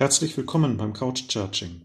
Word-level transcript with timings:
Herzlich 0.00 0.36
willkommen 0.36 0.76
beim 0.76 0.92
Couch 0.92 1.26
Churching. 1.26 1.80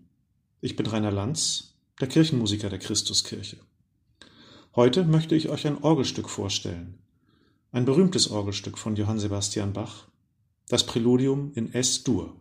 Ich 0.61 0.75
bin 0.75 0.85
Rainer 0.85 1.09
Lanz, 1.09 1.73
der 1.99 2.07
Kirchenmusiker 2.07 2.69
der 2.69 2.77
Christuskirche. 2.77 3.57
Heute 4.75 5.03
möchte 5.03 5.33
ich 5.33 5.49
euch 5.49 5.65
ein 5.65 5.83
Orgelstück 5.83 6.29
vorstellen. 6.29 6.99
Ein 7.71 7.85
berühmtes 7.85 8.29
Orgelstück 8.29 8.77
von 8.77 8.95
Johann 8.95 9.17
Sebastian 9.17 9.73
Bach, 9.73 10.09
das 10.67 10.85
Präludium 10.85 11.53
in 11.55 11.73
S-Dur. 11.73 12.35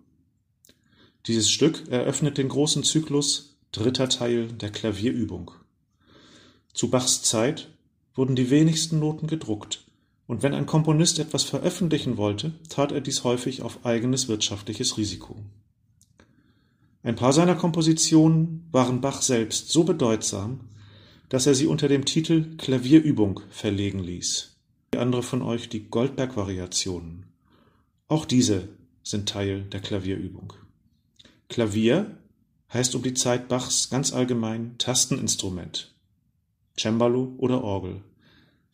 Dieses 1.27 1.50
Stück 1.50 1.89
eröffnet 1.89 2.36
den 2.36 2.50
großen 2.50 2.84
Zyklus 2.84 3.57
Dritter 3.73 4.11
Teil 4.11 4.48
der 4.48 4.70
Klavierübung. 4.70 5.52
Zu 6.75 6.91
Bachs 6.91 7.23
Zeit 7.23 7.70
wurden 8.14 8.36
die 8.36 8.50
wenigsten 8.50 8.98
Noten 8.98 9.27
gedruckt, 9.27 9.86
und 10.27 10.43
wenn 10.43 10.52
ein 10.52 10.66
Komponist 10.66 11.18
etwas 11.18 11.45
veröffentlichen 11.45 12.19
wollte, 12.19 12.52
tat 12.69 12.93
er 12.93 13.01
dies 13.01 13.25
häufig 13.25 13.62
auf 13.62 13.87
eigenes 13.87 14.29
wirtschaftliches 14.29 14.98
Risiko. 14.98 15.43
Ein 17.05 17.16
paar 17.16 17.33
seiner 17.33 17.56
Kompositionen 17.56 18.69
waren 18.70 19.01
Bach 19.01 19.23
selbst 19.23 19.70
so 19.70 19.83
bedeutsam, 19.83 20.61
dass 21.28 21.47
er 21.47 21.55
sie 21.55 21.66
unter 21.66 21.88
dem 21.88 22.05
Titel 22.05 22.56
Klavierübung 22.59 23.41
verlegen 23.51 23.98
ließ. 23.98 24.56
Die 24.95 24.98
andere 24.98 25.25
von 25.25 25.42
euch 25.42 25.69
die 25.69 25.88
Goldberg-Variationen. 25.88 27.27
Auch 28.06 28.25
diese 28.25 28.69
sind 29.02 29.28
Teil 29.28 29.62
der 29.62 29.80
Klavierübung. 29.80 30.52
Klavier 31.48 32.19
heißt 32.73 32.95
um 32.95 33.03
die 33.03 33.14
Zeit 33.14 33.48
Bachs 33.48 33.91
ganz 33.91 34.12
allgemein 34.12 34.77
Tasteninstrument, 34.78 35.95
Cembalo 36.78 37.34
oder 37.39 37.64
Orgel. 37.64 38.03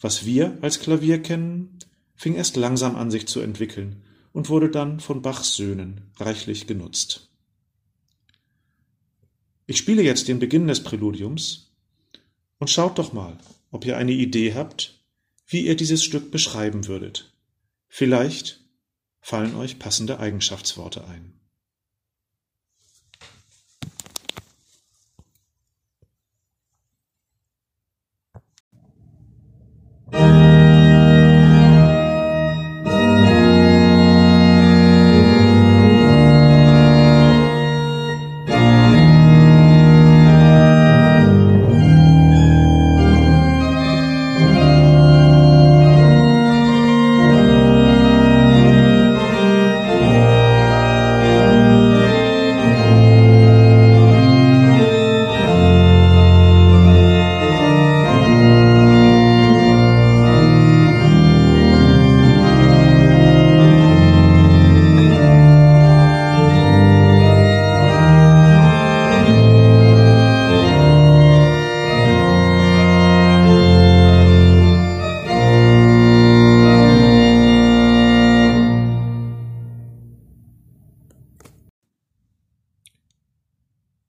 Was 0.01 0.26
wir 0.26 0.59
als 0.60 0.80
Klavier 0.80 1.23
kennen, 1.23 1.79
fing 2.15 2.34
erst 2.34 2.56
langsam 2.56 2.95
an 2.96 3.10
sich 3.10 3.26
zu 3.26 3.40
entwickeln 3.40 4.02
und 4.32 4.51
wurde 4.51 4.68
dann 4.68 5.01
von 5.01 5.23
Bachs 5.23 5.56
Söhnen 5.56 6.10
reichlich 6.18 6.66
genutzt. 6.66 7.29
Ich 9.71 9.77
spiele 9.77 10.02
jetzt 10.02 10.29
den 10.29 10.38
Beginn 10.38 10.66
des 10.66 10.83
Präludiums 10.83 11.74
und 12.59 12.71
schaut 12.71 12.99
doch 12.99 13.13
mal, 13.13 13.37
ob 13.71 13.85
ihr 13.85 13.99
eine 13.99 14.13
Idee 14.13 14.55
habt, 14.55 14.99
wie 15.47 15.66
ihr 15.66 15.77
dieses 15.77 16.02
Stück 16.02 16.30
beschreiben 16.30 16.87
würdet. 16.87 17.35
Vielleicht 17.87 18.65
fallen 19.21 19.55
euch 19.57 19.79
passende 19.79 20.21
Eigenschaftsworte 20.21 21.07
ein. 21.07 21.37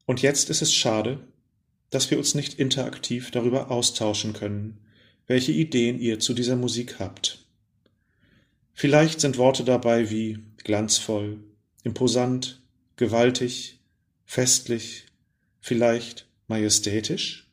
Und 0.10 0.24
jetzt 0.24 0.50
ist 0.50 0.64
es 0.64 0.74
schade, 0.74 1.20
dass 1.92 2.10
wir 2.10 2.18
uns 2.18 2.34
nicht 2.34 2.56
interaktiv 2.56 3.30
darüber 3.30 3.70
austauschen 3.70 4.34
können, 4.34 4.80
welche 5.28 5.52
Ideen 5.52 6.00
ihr 6.00 6.18
zu 6.18 6.34
dieser 6.34 6.56
Musik 6.56 6.96
habt. 6.98 7.46
Vielleicht 8.74 9.22
sind 9.22 9.38
Worte 9.38 9.64
dabei 9.64 10.10
wie 10.10 10.40
glanzvoll, 10.64 11.38
imposant, 11.84 12.60
gewaltig, 12.96 13.82
festlich, 14.26 15.06
vielleicht 15.60 16.28
majestätisch? 16.48 17.48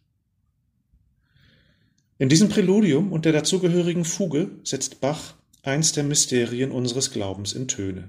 In 2.17 2.31
diesem 2.31 2.49
Präludium 2.49 3.13
und 3.13 3.27
der 3.27 3.35
dazugehörigen 3.35 4.07
Fuge 4.07 4.51
setzt 4.65 5.03
Bach 5.03 5.35
eins 5.63 5.93
der 5.93 6.05
Mysterien 6.05 6.71
unseres 6.71 7.11
Glaubens 7.11 7.53
in 7.53 7.69
Töne, 7.69 8.09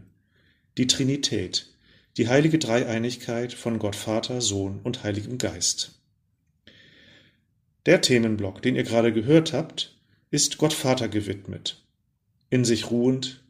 die 0.77 0.87
Trinität, 0.87 1.76
die 2.17 2.27
heilige 2.27 2.57
Dreieinigkeit 2.57 3.53
von 3.53 3.77
Gott 3.77 3.95
Vater, 3.95 4.41
Sohn 4.41 4.79
und 4.83 5.03
Heiligem 5.03 5.37
Geist. 5.37 5.91
Der 7.85 8.01
Themenblock, 8.01 8.61
den 8.61 8.75
ihr 8.75 8.83
gerade 8.83 9.13
gehört 9.13 9.53
habt, 9.53 9.95
ist 10.31 10.57
Gott 10.57 10.73
Vater 10.73 11.07
gewidmet, 11.07 11.83
in 12.49 12.65
sich 12.65 12.91
ruhend, 12.91 13.43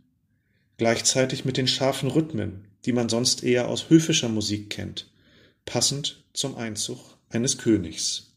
gleichzeitig 0.77 1.45
mit 1.45 1.57
den 1.57 1.67
scharfen 1.67 2.11
Rhythmen, 2.11 2.65
die 2.85 2.91
man 2.91 3.09
sonst 3.09 3.43
eher 3.43 3.67
aus 3.67 3.89
höfischer 3.89 4.29
Musik 4.29 4.69
kennt, 4.69 5.09
passend 5.65 6.23
zum 6.33 6.55
Einzug 6.55 6.99
eines 7.29 7.57
Königs. 7.57 8.36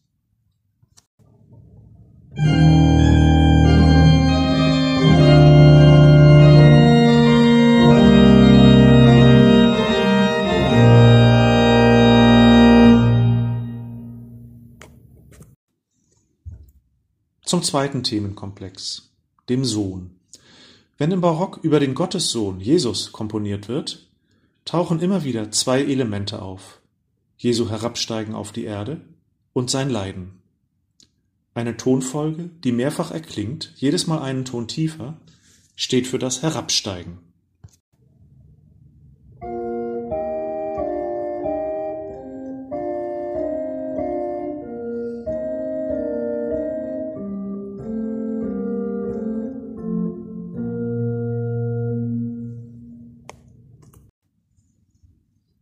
Zum 17.50 17.64
zweiten 17.64 18.04
Themenkomplex, 18.04 19.10
dem 19.48 19.64
Sohn. 19.64 20.12
Wenn 20.98 21.10
im 21.10 21.20
Barock 21.20 21.58
über 21.64 21.80
den 21.80 21.94
Gottessohn 21.94 22.60
Jesus 22.60 23.10
komponiert 23.10 23.66
wird, 23.66 24.08
tauchen 24.64 25.00
immer 25.00 25.24
wieder 25.24 25.50
zwei 25.50 25.82
Elemente 25.82 26.42
auf. 26.42 26.80
Jesu 27.36 27.68
Herabsteigen 27.68 28.36
auf 28.36 28.52
die 28.52 28.62
Erde 28.62 29.00
und 29.52 29.68
sein 29.68 29.90
Leiden. 29.90 30.40
Eine 31.52 31.76
Tonfolge, 31.76 32.50
die 32.62 32.70
mehrfach 32.70 33.10
erklingt, 33.10 33.72
jedes 33.74 34.06
Mal 34.06 34.20
einen 34.20 34.44
Ton 34.44 34.68
tiefer, 34.68 35.20
steht 35.74 36.06
für 36.06 36.20
das 36.20 36.42
Herabsteigen. 36.42 37.18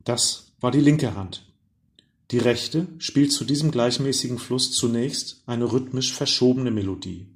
Das 0.09 0.55
war 0.59 0.71
die 0.71 0.81
linke 0.81 1.15
Hand. 1.17 1.45
Die 2.31 2.39
rechte 2.39 2.87
spielt 2.97 3.31
zu 3.31 3.45
diesem 3.45 3.71
gleichmäßigen 3.71 4.39
Fluss 4.39 4.73
zunächst 4.73 5.43
eine 5.45 5.71
rhythmisch 5.71 6.15
verschobene 6.15 6.71
Melodie. 6.71 7.27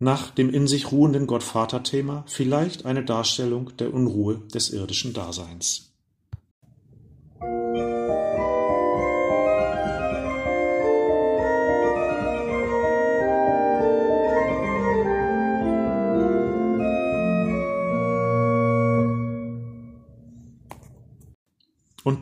Nach 0.00 0.32
dem 0.32 0.52
in 0.52 0.66
sich 0.66 0.90
ruhenden 0.90 1.28
Gottvater-Thema 1.28 2.24
vielleicht 2.26 2.86
eine 2.86 3.04
Darstellung 3.04 3.70
der 3.76 3.94
Unruhe 3.94 4.38
des 4.52 4.70
irdischen 4.70 5.12
Daseins. 5.12 5.91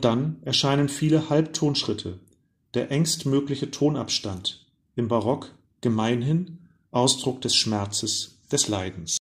Dann 0.01 0.37
erscheinen 0.43 0.89
viele 0.89 1.29
Halbtonschritte, 1.29 2.19
der 2.73 2.91
engstmögliche 2.91 3.71
Tonabstand, 3.71 4.65
im 4.95 5.07
Barock 5.07 5.53
gemeinhin 5.81 6.59
Ausdruck 6.91 7.41
des 7.41 7.55
Schmerzes, 7.55 8.39
des 8.51 8.67
Leidens. 8.67 9.17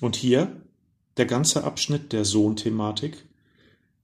Und 0.00 0.16
hier 0.16 0.60
der 1.16 1.26
ganze 1.26 1.62
Abschnitt 1.62 2.12
der 2.12 2.24
Sohn-Thematik 2.24 3.24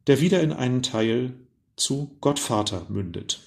der 0.08 0.20
wieder 0.20 0.42
in 0.42 0.52
einen 0.52 0.82
Teil 0.82 1.34
zu 1.76 2.16
Gottvater 2.20 2.86
mündet. 2.88 3.40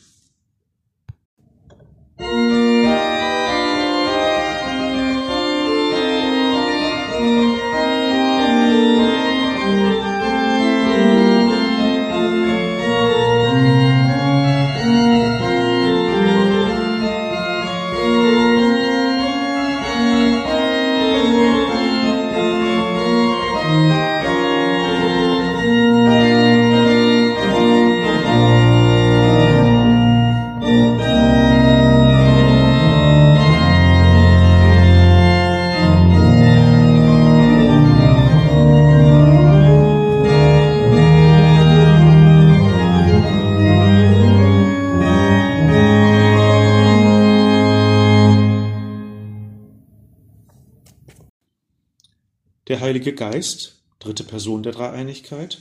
Heilige 52.92 53.14
Geist, 53.14 53.78
dritte 54.00 54.26
Person 54.26 54.64
der 54.64 54.74
Dreieinigkeit, 54.74 55.60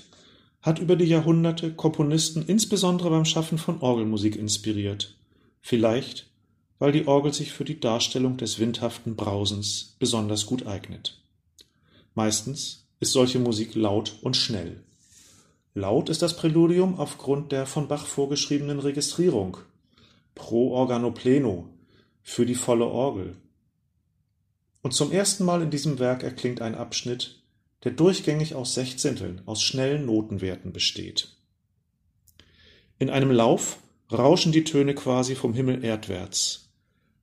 hat 0.63 0.81
über 0.81 0.97
die 0.97 1.05
Jahrhunderte 1.05 1.73
Komponisten 1.73 2.45
insbesondere 2.45 3.09
beim 3.09 3.25
Schaffen 3.25 3.57
von 3.57 3.81
Orgelmusik 3.83 4.35
inspiriert, 4.35 5.15
vielleicht 5.61 6.27
weil 6.81 6.91
die 6.91 7.07
Orgel 7.07 7.33
sich 7.33 7.53
für 7.53 7.65
die 7.65 7.79
Darstellung 7.79 8.37
des 8.37 8.59
windhaften 8.59 9.15
Brausens 9.15 9.95
besonders 10.01 10.45
gut 10.45 10.67
eignet. 10.67 11.23
Meistens 12.17 12.89
ist 12.99 13.13
solche 13.13 13.39
Musik 13.39 13.77
laut 13.77 14.19
und 14.23 14.37
schnell. 14.37 14.81
Laut 15.73 16.09
ist 16.09 16.23
das 16.23 16.37
Präludium 16.37 16.99
aufgrund 16.99 17.53
der 17.53 17.65
von 17.65 17.87
Bach 17.87 18.07
vorgeschriebenen 18.07 18.81
Registrierung 18.81 19.57
pro 20.35 20.73
organo 20.73 21.13
pleno 21.13 21.69
für 22.25 22.45
die 22.45 22.57
volle 22.57 22.87
Orgel 22.87 23.37
und 24.83 24.93
zum 24.93 25.13
ersten 25.13 25.45
Mal 25.45 25.63
in 25.63 25.71
diesem 25.71 25.99
Werk 25.99 26.23
erklingt 26.23 26.63
ein 26.63 26.75
Abschnitt, 26.75 27.43
der 27.85 27.93
durchgängig 27.93 28.55
aus 28.55 28.75
Sechzehnteln, 28.75 29.43
aus 29.47 29.63
schnellen 29.63 30.07
Notenwerten 30.07 30.73
besteht. 30.73 31.37
In 32.99 33.11
einem 33.11 33.31
Lauf 33.31 33.79
rauschen 34.13 34.53
die 34.53 34.65
Töne 34.65 34.95
quasi 34.95 35.35
vom 35.35 35.55
Himmel 35.55 35.85
erdwärts. 35.85 36.69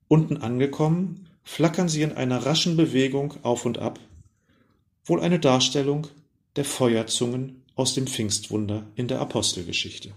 Unten 0.08 0.38
angekommen, 0.38 1.28
flackern 1.44 1.88
sie 1.88 2.02
in 2.02 2.12
einer 2.12 2.44
raschen 2.44 2.76
Bewegung 2.76 3.34
auf 3.42 3.64
und 3.64 3.78
ab, 3.78 4.00
wohl 5.04 5.20
eine 5.20 5.38
Darstellung 5.38 6.08
der 6.56 6.64
Feuerzungen 6.64 7.62
aus 7.74 7.94
dem 7.94 8.06
Pfingstwunder 8.06 8.86
in 8.96 9.06
der 9.06 9.20
Apostelgeschichte. 9.20 10.12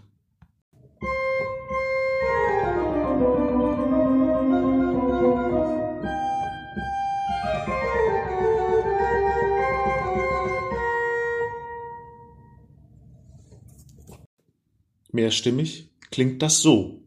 Mehrstimmig? 15.14 15.90
Klingt 16.12 16.42
das 16.42 16.60
so 16.60 17.01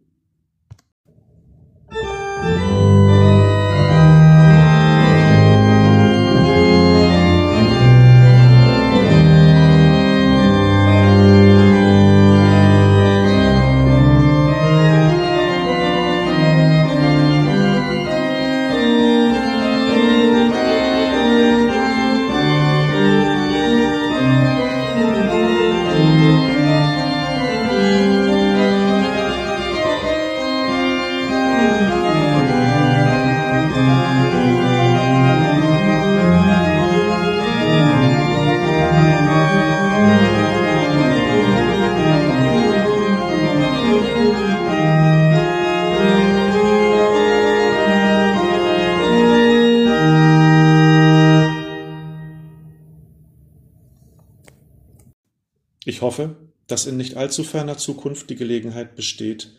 Ich 55.94 56.02
hoffe, 56.02 56.35
dass 56.67 56.87
in 56.87 56.96
nicht 56.96 57.17
allzu 57.17 57.44
ferner 57.44 57.79
Zukunft 57.79 58.29
die 58.29 58.35
Gelegenheit 58.35 58.96
besteht, 58.96 59.52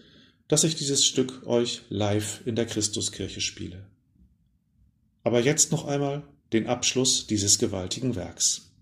dass 0.50 0.66
ich 0.66 0.76
dieses 0.76 1.06
Stück 1.06 1.48
euch 1.48 1.84
live 1.88 2.42
in 2.46 2.58
der 2.58 2.66
Christuskirche 2.66 3.40
spiele. 3.40 3.86
Aber 5.24 5.40
jetzt 5.40 5.72
noch 5.72 5.86
einmal 5.86 6.24
den 6.52 6.68
Abschluss 6.68 7.26
dieses 7.26 7.58
gewaltigen 7.58 8.18
Werks. 8.18 8.75